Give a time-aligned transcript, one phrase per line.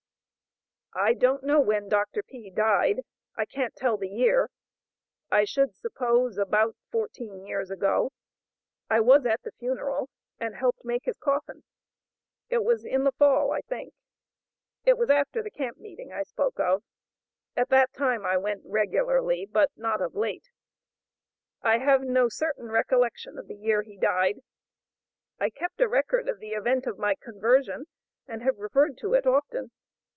[0.93, 2.21] "I don't know when Dr.
[2.21, 2.49] P.
[2.49, 3.03] died;
[3.37, 4.49] I can't tell the year;
[5.31, 8.11] I should suppose about fourteen years ago;
[8.89, 11.63] I was at the funeral, and helped to make his coffin;
[12.49, 13.93] it was in the fall, I think;
[14.83, 16.83] it was after the camp meeting I spoke of;
[17.55, 20.49] at that time I went regularly, but not of late;
[21.61, 24.41] I have no certain recollection of the year he died;
[25.39, 27.85] I kept a record of the event of my conversion,
[28.27, 29.71] and have referred to it often.